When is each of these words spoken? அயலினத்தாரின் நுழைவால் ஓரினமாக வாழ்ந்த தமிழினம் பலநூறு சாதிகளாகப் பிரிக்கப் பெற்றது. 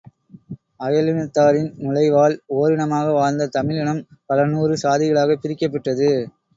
அயலினத்தாரின் 0.79 1.69
நுழைவால் 1.83 2.35
ஓரினமாக 2.55 3.13
வாழ்ந்த 3.13 3.51
தமிழினம் 3.51 4.03
பலநூறு 4.25 4.75
சாதிகளாகப் 4.83 5.43
பிரிக்கப் 5.43 5.73
பெற்றது. 5.73 6.11